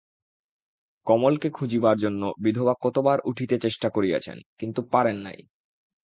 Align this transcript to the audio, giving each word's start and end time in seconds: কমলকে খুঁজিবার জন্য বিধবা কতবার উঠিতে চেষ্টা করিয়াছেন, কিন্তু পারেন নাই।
কমলকে 1.07 1.47
খুঁজিবার 1.49 1.97
জন্য 1.97 2.21
বিধবা 2.39 2.73
কতবার 2.81 3.17
উঠিতে 3.25 3.55
চেষ্টা 3.59 3.87
করিয়াছেন, 3.89 4.37
কিন্তু 4.59 4.79
পারেন 4.91 5.17
নাই। 5.17 5.39